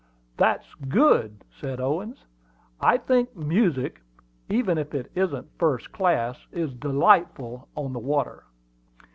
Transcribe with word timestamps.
"That's 0.35 0.65
good," 0.89 1.43
said 1.51 1.79
Owen. 1.79 2.15
"I 2.79 2.97
think 2.97 3.35
music, 3.35 4.01
even 4.49 4.79
if 4.79 4.95
it 4.95 5.11
isn't 5.13 5.51
first 5.59 5.91
class, 5.91 6.39
is 6.51 6.73
delightful 6.73 7.67
on 7.75 7.93
the 7.93 7.99
water." 7.99 8.43